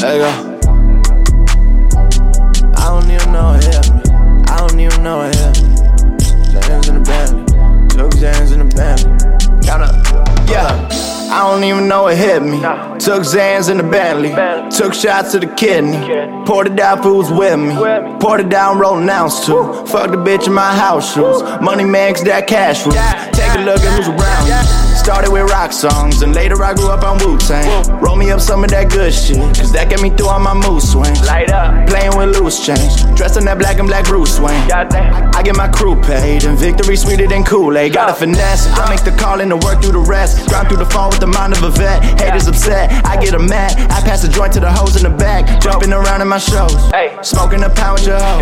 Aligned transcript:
There 0.00 0.14
you 0.14 0.22
go. 0.22 0.30
I 2.74 2.84
don't 2.88 3.10
even 3.10 3.32
know 3.32 3.52
it 3.52 3.64
hit 3.64 3.92
me. 3.92 4.00
I 4.48 4.56
don't 4.56 4.80
even 4.80 5.02
know 5.02 5.20
it 5.20 5.36
hit 5.36 5.62
me. 5.62 5.76
Zans 6.56 6.88
in 6.88 6.94
the 6.94 7.04
Bentley. 7.04 7.44
Took 7.88 8.12
Zans 8.12 8.52
in 8.54 8.66
the 8.66 8.74
Bentley. 8.74 9.12
Count 9.66 9.82
up. 9.82 10.48
Yeah. 10.48 10.88
I 11.30 11.52
don't 11.52 11.62
even 11.64 11.86
know 11.86 12.06
it 12.06 12.16
hit 12.16 12.42
me. 12.42 12.60
Took 12.98 13.24
Zans 13.24 13.70
in 13.70 13.76
the 13.76 13.82
Bentley. 13.82 14.30
Took 14.70 14.94
shots 14.94 15.32
to 15.32 15.38
the 15.38 15.46
kidney. 15.46 15.98
Poured 16.46 16.68
it 16.68 16.76
down 16.76 17.02
fools 17.02 17.30
with 17.30 17.58
me. 17.58 17.74
Poured 18.20 18.40
it 18.40 18.48
down, 18.48 18.78
rolling 18.78 19.08
ounce 19.10 19.44
too. 19.44 19.84
Fuck 19.84 20.12
the 20.12 20.16
bitch 20.16 20.46
in 20.46 20.54
my 20.54 20.74
house 20.74 21.12
shoes. 21.14 21.42
Money 21.60 21.84
man, 21.84 22.14
that 22.24 22.46
cash 22.46 22.86
rules. 22.86 22.96
Take 23.36 23.54
a 23.54 23.64
look 23.66 23.80
at 23.80 23.96
who's 23.98 24.08
around 24.08 24.46
you. 24.46 24.89
Started 25.00 25.32
with 25.32 25.50
rock 25.50 25.72
songs, 25.72 26.20
and 26.20 26.34
later 26.34 26.62
I 26.62 26.74
grew 26.74 26.90
up 26.90 27.02
on 27.02 27.16
Wu 27.24 27.38
Tang. 27.38 27.88
Roll 28.00 28.16
me 28.16 28.30
up 28.30 28.38
some 28.38 28.62
of 28.62 28.70
that 28.70 28.90
good 28.90 29.12
shit, 29.14 29.38
cause 29.56 29.72
that 29.72 29.88
get 29.88 30.02
me 30.02 30.10
through 30.10 30.28
all 30.28 30.38
my 30.38 30.52
mood 30.52 30.82
swings. 30.82 31.24
Light 31.26 31.50
up. 31.50 31.88
Playing 31.88 32.16
with 32.16 32.36
loose 32.36 32.64
change. 32.64 33.00
Dressed 33.16 33.38
in 33.38 33.46
that 33.46 33.58
black 33.58 33.78
and 33.78 33.88
black 33.88 34.04
Bruce 34.04 34.38
Wayne. 34.38 34.68
Goddamn. 34.68 35.32
I 35.34 35.42
get 35.42 35.56
my 35.56 35.68
crew 35.68 35.96
paid, 36.02 36.44
and 36.44 36.56
victory 36.56 36.96
sweeter 36.96 37.26
than 37.26 37.44
Kool-Aid. 37.44 37.94
Got 37.94 38.10
a 38.10 38.14
finesse, 38.14 38.68
I 38.78 38.90
make 38.90 39.02
the 39.02 39.10
call 39.10 39.40
and 39.40 39.50
to 39.50 39.56
work 39.56 39.80
through 39.82 39.92
the 39.92 40.06
rest. 40.06 40.46
Grind 40.48 40.68
through 40.68 40.84
the 40.84 40.90
phone 40.92 41.08
with 41.08 41.20
the 41.20 41.26
mind 41.26 41.54
of 41.54 41.62
a 41.62 41.70
vet. 41.70 42.04
Haters 42.20 42.46
upset, 42.46 42.92
I 43.06 43.16
get 43.16 43.32
'em 43.32 43.46
mad. 43.48 43.80
I 43.90 44.02
pass 44.02 44.20
the 44.20 44.28
joint 44.28 44.52
to 44.52 44.60
the 44.60 44.70
hoes 44.70 44.96
in 44.96 45.02
the 45.02 45.16
back. 45.16 45.60
Jumping 45.60 45.94
around 45.94 46.20
in 46.20 46.28
my 46.28 46.38
shows. 46.38 46.76
Hey. 46.92 47.16
Smoking 47.22 47.64
a 47.64 47.70
pound 47.70 48.00
with 48.00 48.06
your 48.06 48.20
hoe. 48.20 48.38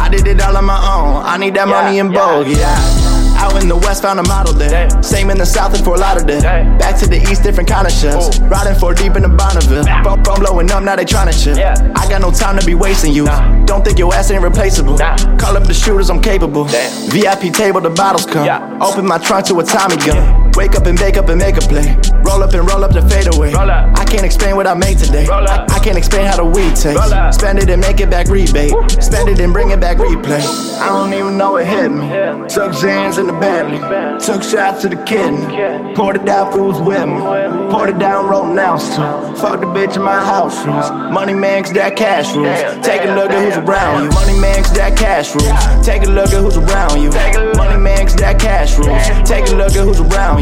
I 0.00 0.08
did 0.08 0.26
it 0.26 0.40
all 0.40 0.56
on 0.56 0.64
my 0.64 0.80
own. 0.96 1.22
I 1.24 1.36
need 1.36 1.54
that 1.54 1.68
money 1.68 1.98
in 1.98 2.10
yeah, 2.10 2.18
Vogue, 2.18 2.48
yeah. 2.48 3.01
Out 3.42 3.60
in 3.60 3.68
the 3.68 3.76
west, 3.76 4.02
found 4.02 4.20
a 4.20 4.22
model 4.28 4.54
there. 4.54 4.70
Damn. 4.70 5.02
Same 5.02 5.28
in 5.28 5.36
the 5.36 5.44
south 5.44 5.74
and 5.74 5.84
Fort 5.84 5.98
Lauderdale. 5.98 6.40
Damn. 6.40 6.78
Back 6.78 6.96
to 7.00 7.08
the 7.08 7.20
east, 7.28 7.42
different 7.42 7.68
kind 7.68 7.88
of 7.88 7.92
chefs. 7.92 8.38
Riding 8.38 8.78
four 8.78 8.94
deep 8.94 9.16
in 9.16 9.22
the 9.22 9.28
Bonneville. 9.28 9.84
Phone, 10.04 10.22
phone 10.22 10.38
blowing 10.38 10.70
up, 10.70 10.82
now 10.84 10.94
they 10.94 11.04
tryna 11.04 11.34
chill. 11.34 11.58
Yeah. 11.58 11.74
I 11.96 12.08
got 12.08 12.20
no 12.20 12.30
time 12.30 12.56
to 12.58 12.64
be 12.64 12.76
wasting 12.76 13.12
you. 13.12 13.24
Nah. 13.24 13.64
Don't 13.64 13.84
think 13.84 13.98
your 13.98 14.14
ass 14.14 14.30
ain't 14.30 14.44
replaceable. 14.44 14.96
Nah. 14.96 15.16
Call 15.38 15.56
up 15.56 15.64
the 15.64 15.74
shooters, 15.74 16.08
I'm 16.08 16.22
capable. 16.22 16.64
Damn. 16.66 17.10
VIP 17.10 17.52
table, 17.52 17.80
the 17.80 17.90
bottles 17.90 18.26
come. 18.26 18.46
Yeah. 18.46 18.78
Open 18.80 19.04
my 19.04 19.18
trunk 19.18 19.46
to 19.46 19.58
a 19.58 19.64
Tommy 19.64 19.96
gun. 19.96 20.41
Wake 20.54 20.76
up 20.76 20.86
and 20.86 20.98
bake 20.98 21.16
up 21.16 21.28
and 21.28 21.38
make 21.38 21.56
a 21.56 21.60
play. 21.60 21.96
Roll 22.24 22.42
up 22.42 22.52
and 22.54 22.68
roll 22.68 22.84
up 22.84 22.92
the 22.92 23.02
fadeaway. 23.02 23.52
Roll 23.52 23.70
up. 23.70 23.98
I 23.98 24.04
can't 24.04 24.24
explain 24.24 24.54
what 24.56 24.66
I 24.66 24.74
made 24.74 24.98
today. 24.98 25.26
Roll 25.26 25.48
up. 25.48 25.70
I, 25.70 25.76
I 25.76 25.78
can't 25.78 25.96
explain 25.96 26.26
how 26.26 26.36
the 26.36 26.44
weed 26.44 26.76
tastes. 26.76 27.00
Roll 27.00 27.12
up. 27.12 27.34
Spend 27.34 27.58
it 27.58 27.70
and 27.70 27.80
make 27.80 28.00
it 28.00 28.10
back 28.10 28.28
rebate. 28.28 28.72
Spend 29.02 29.28
it 29.28 29.40
and 29.40 29.52
bring 29.52 29.70
it 29.70 29.80
back 29.80 29.96
replay. 29.96 30.44
I 30.78 30.88
don't 30.88 31.12
even 31.14 31.38
know 31.38 31.56
it 31.56 31.66
hit 31.66 31.88
me. 31.90 32.08
Took 32.48 32.72
Zans 32.72 33.18
in 33.18 33.26
the 33.26 33.32
Bentley. 33.32 33.78
Took 34.20 34.42
shots 34.42 34.82
to 34.82 34.88
the 34.88 35.02
kidney. 35.04 35.94
Poured 35.94 36.16
it 36.16 36.24
down 36.24 36.52
fools 36.52 36.80
with 36.80 37.06
me. 37.06 37.18
Poured 37.70 37.90
it 37.90 37.98
down, 37.98 38.28
rolling 38.28 38.58
ounce 38.58 38.88
too. 38.90 39.02
Fuck 39.40 39.60
the 39.60 39.66
bitch 39.66 39.96
in 39.96 40.02
my 40.02 40.20
house 40.20 40.56
shoes. 40.58 40.90
Money 41.12 41.34
man, 41.34 41.64
cause 41.64 41.72
that 41.72 41.96
cash 41.96 42.34
rules. 42.34 42.58
Take 42.84 43.02
a 43.02 43.14
look 43.14 43.30
at 43.30 43.42
who's 43.42 43.56
around 43.56 44.04
you. 44.04 44.10
Money 44.10 44.38
man, 44.38 44.62
cause 44.62 44.74
that 44.74 44.96
cash 44.96 45.34
rules. 45.34 45.86
Take 45.86 46.02
a 46.02 46.10
look 46.10 46.28
at 46.28 46.42
who's 46.42 46.56
around 46.56 47.00
you. 47.00 47.10
Money 47.56 47.80
man, 47.80 48.04
cause 48.06 48.16
that 48.16 48.38
cash 48.38 48.76
rules. 48.76 49.02
Take 49.28 49.48
a 49.48 49.56
look 49.56 49.74
at 49.74 49.84
who's 49.84 50.00
around 50.00 50.41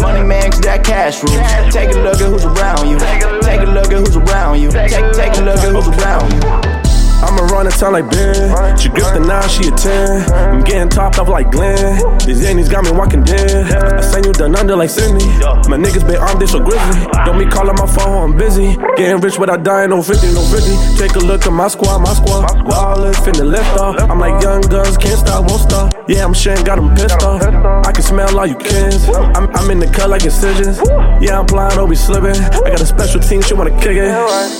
Money 0.00 0.22
man, 0.22 0.50
cause 0.50 0.60
that 0.60 0.84
cash 0.84 1.22
rules. 1.22 1.36
Take 1.72 1.90
a 1.90 1.98
look 2.00 2.20
at 2.20 2.30
who's 2.30 2.44
around 2.44 2.88
you. 2.88 2.98
Take 2.98 3.60
a 3.60 3.70
look 3.70 3.92
at 3.92 3.98
who's 4.00 4.16
around 4.16 4.60
you. 4.60 4.70
Take, 4.70 4.90
take 5.12 5.36
a 5.36 5.42
look 5.42 5.58
at 5.58 5.72
who's 5.72 5.88
around 5.88 6.32
you. 6.32 6.84
I'ma 7.24 7.42
run 7.48 7.66
a 7.66 7.70
town 7.70 7.92
like 7.92 8.10
Ben. 8.10 8.76
She 8.76 8.88
gripped 8.88 9.14
the 9.14 9.20
nine, 9.20 9.48
she 9.48 9.68
a 9.68 9.70
10. 9.72 10.30
I'm 10.32 10.62
getting 10.62 10.88
topped 10.88 11.18
off 11.18 11.28
like 11.28 11.50
Glenn. 11.50 11.96
These 12.26 12.42
Yannies 12.42 12.68
got 12.68 12.84
me 12.84 12.90
walking 12.90 13.24
dead. 13.24 13.72
I 13.72 14.00
send 14.02 14.26
you 14.26 14.32
down 14.32 14.54
under 14.56 14.76
like 14.76 14.90
Sydney. 14.90 15.24
My 15.68 15.80
niggas 15.80 16.06
been 16.06 16.16
armed, 16.16 16.40
they 16.40 16.46
so 16.46 16.60
grizzly. 16.60 17.06
Don't 17.24 17.38
be 17.38 17.46
calling 17.46 17.76
my 17.76 17.86
phone, 17.86 18.30
I'm 18.30 18.36
busy. 18.36 18.76
Getting 18.96 19.20
rich 19.20 19.38
without 19.38 19.62
dying, 19.62 19.90
no 19.90 20.02
50, 20.02 20.34
no 20.34 20.42
50. 20.42 20.98
Take 21.00 21.16
a 21.16 21.24
look 21.24 21.46
at 21.46 21.52
my 21.52 21.68
squad, 21.68 21.98
my 22.00 22.12
squad. 22.12 22.50
Ballers 22.68 23.16
finna 23.24 23.48
lift 23.48 23.72
off. 23.80 23.98
I'm 24.10 24.20
like 24.20 24.42
young 24.42 24.60
guns, 24.62 24.96
can't 24.98 25.18
stop, 25.18 25.48
won't 25.48 25.62
stop. 25.62 25.83
Yeah, 26.08 26.24
I'm 26.24 26.34
sharing, 26.34 26.64
got 26.64 26.76
them 26.76 26.94
pissed 26.94 27.22
off. 27.22 27.42
I 27.42 27.92
can 27.92 28.02
smell 28.02 28.38
all 28.38 28.46
you 28.46 28.56
kids. 28.56 29.08
I'm, 29.08 29.48
I'm 29.56 29.70
in 29.70 29.78
the 29.78 29.86
cut 29.86 30.10
like 30.10 30.24
incisions. 30.24 30.78
Yeah, 31.22 31.40
I'm 31.40 31.46
blind, 31.46 31.74
don't 31.74 31.88
be 31.88 31.96
slipping. 31.96 32.36
I 32.40 32.70
got 32.70 32.80
a 32.80 32.86
special 32.86 33.20
team, 33.20 33.40
she 33.40 33.54
wanna 33.54 33.70
kick 33.80 33.96
it. 33.96 34.12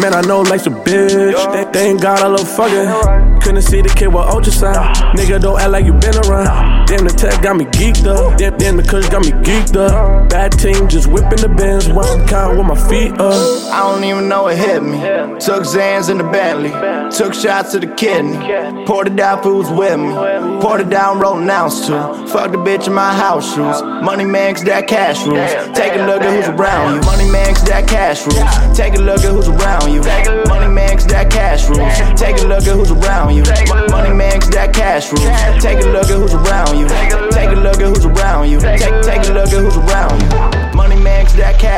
Man, 0.00 0.14
I 0.14 0.22
know 0.22 0.40
life's 0.40 0.66
a 0.66 0.70
bitch. 0.70 1.72
They, 1.72 1.90
ain't 1.90 2.00
got 2.00 2.22
a 2.22 2.28
little 2.28 2.46
fucking. 2.46 3.40
Couldn't 3.40 3.62
see 3.62 3.82
the 3.82 3.88
kid 3.90 4.08
with 4.08 4.24
ultrasound. 4.24 4.94
Nigga, 5.12 5.40
don't 5.40 5.60
act 5.60 5.70
like 5.70 5.84
you 5.84 5.92
been 5.92 6.16
around. 6.26 6.86
Damn, 6.86 7.04
the 7.04 7.10
tech 7.10 7.42
got 7.42 7.56
me 7.56 7.64
geeked 7.66 8.06
up. 8.06 8.38
Damn, 8.38 8.56
damn 8.56 8.76
the 8.76 8.82
kush 8.82 9.08
got 9.08 9.24
me 9.24 9.32
geeked 9.32 9.76
up. 9.76 10.30
Bad 10.30 10.52
team, 10.52 10.88
just 10.88 11.06
whipping 11.06 11.40
the 11.40 11.48
bins. 11.48 11.88
One 11.88 12.26
count 12.26 12.56
with 12.56 12.66
my 12.66 12.88
feet 12.88 13.12
up. 13.20 13.72
I 13.72 13.80
don't 13.80 14.04
even 14.04 14.28
know 14.28 14.48
it 14.48 14.56
hit 14.58 14.82
me. 14.82 14.98
Took 15.38 15.64
Zans 15.64 16.08
in 16.08 16.18
the 16.18 16.24
Bentley. 16.24 16.70
Took 17.10 17.34
shots 17.34 17.72
to 17.72 17.80
the 17.80 17.88
kidney. 17.94 18.84
Poured 18.86 19.08
it 19.08 19.16
down 19.16 19.42
fools 19.42 19.70
with 19.70 19.98
me. 19.98 20.12
Poured 20.60 20.80
it 20.80 20.90
down, 20.90 21.15
rolling 21.18 21.48
ounce 21.50 21.86
too. 21.86 22.00
Fuck 22.28 22.52
the 22.52 22.58
bitch 22.58 22.86
in 22.86 22.94
my 22.94 23.12
house 23.12 23.54
shoes. 23.54 23.82
Money 23.82 24.24
cause 24.24 24.64
that 24.64 24.86
cash 24.86 25.24
rules. 25.26 25.50
Take 25.76 25.94
a 25.94 26.06
look 26.06 26.22
at 26.22 26.32
who's 26.32 26.48
around 26.48 26.94
you. 26.94 27.00
Money 27.02 27.28
cause 27.30 27.64
that 27.64 27.88
cash 27.88 28.24
rules. 28.26 28.76
Take 28.76 28.94
a 28.94 29.00
look 29.00 29.24
at 29.24 29.32
who's 29.32 29.48
around 29.48 29.92
you. 29.92 30.00
Money 30.48 30.94
cause 30.94 31.06
that 31.06 31.30
cash 31.30 31.68
rules. 31.68 31.96
Take 32.20 32.38
a 32.42 32.46
look 32.46 32.66
at 32.66 32.74
who's 32.76 32.90
around 32.90 33.34
you. 33.34 33.42
Money 33.90 34.38
cause 34.38 34.50
that 34.50 34.72
cash 34.72 35.12
rules. 35.12 35.62
Take 35.62 35.84
a 35.84 35.88
look 35.88 36.10
at 36.10 36.15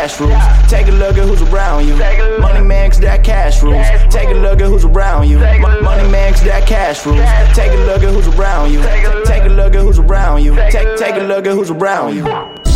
cash 0.09 0.21
rules. 0.21 0.71
Take 0.71 0.89
a 0.89 0.93
look 0.93 1.19
at 1.19 1.29
who's 1.29 1.43
around 1.43 1.87
you. 1.87 1.97
Money 2.41 2.67
man, 2.67 2.91
cause 2.91 3.01
that 3.01 3.23
cash 3.25 3.63
rules. 3.63 3.87
Take 4.11 4.29
a 4.29 4.35
look 4.35 4.61
at 4.61 4.69
who's 4.69 4.85
around 4.85 5.29
you. 5.29 5.39
Money 5.39 6.11
man, 6.11 6.33
cause 6.33 6.45
that 6.45 6.67
cash 6.67 7.05
rules. 7.05 7.21
Take 7.55 7.73
a 7.73 7.85
look 7.85 8.03
at 8.03 8.13
who's 8.15 8.29
around 8.29 8.73
you. 8.73 8.83
Take 9.25 9.45
a 9.45 9.49
look 9.49 9.75
at 9.75 9.83
who's 9.83 9.99
around 9.99 10.43
you. 10.43 10.55
Take, 10.71 10.97
take 10.97 11.17
a 11.17 11.25
look 11.25 11.47
at 11.47 11.53
who's 11.53 11.71
around 11.71 12.17
you. 12.17 12.68